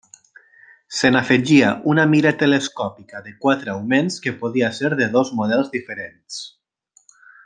[0.99, 6.41] Se n'afegia una mira telescòpica de quatre augments que podia ser de dos models diferents.